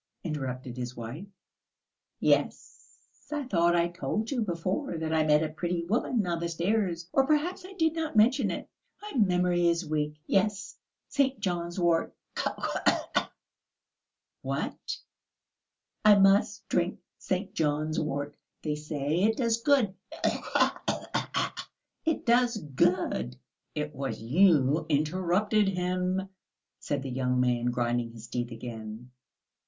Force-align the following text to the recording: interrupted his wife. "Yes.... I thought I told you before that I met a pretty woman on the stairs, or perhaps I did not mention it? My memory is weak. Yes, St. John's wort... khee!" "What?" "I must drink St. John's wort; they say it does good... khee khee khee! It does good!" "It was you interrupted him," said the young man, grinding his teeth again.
interrupted 0.23 0.77
his 0.77 0.97
wife. 0.97 1.27
"Yes.... 2.19 2.97
I 3.31 3.43
thought 3.43 3.75
I 3.75 3.87
told 3.87 4.31
you 4.31 4.41
before 4.41 4.97
that 4.97 5.13
I 5.13 5.23
met 5.23 5.43
a 5.43 5.49
pretty 5.49 5.85
woman 5.85 6.25
on 6.25 6.39
the 6.39 6.49
stairs, 6.49 7.07
or 7.13 7.27
perhaps 7.27 7.65
I 7.65 7.73
did 7.73 7.93
not 7.93 8.15
mention 8.15 8.49
it? 8.49 8.67
My 8.99 9.11
memory 9.15 9.67
is 9.69 9.85
weak. 9.87 10.15
Yes, 10.25 10.75
St. 11.09 11.39
John's 11.39 11.79
wort... 11.79 12.15
khee!" 12.35 12.49
"What?" 14.41 14.97
"I 16.03 16.15
must 16.15 16.67
drink 16.67 16.97
St. 17.19 17.53
John's 17.53 17.99
wort; 17.99 18.35
they 18.63 18.73
say 18.73 19.21
it 19.21 19.37
does 19.37 19.61
good... 19.61 19.93
khee 20.23 20.31
khee 20.31 20.67
khee! 20.87 21.51
It 22.05 22.25
does 22.25 22.57
good!" 22.57 23.35
"It 23.75 23.93
was 23.93 24.19
you 24.19 24.87
interrupted 24.89 25.67
him," 25.67 26.27
said 26.79 27.03
the 27.03 27.11
young 27.11 27.39
man, 27.39 27.65
grinding 27.65 28.13
his 28.13 28.27
teeth 28.27 28.49
again. 28.49 29.11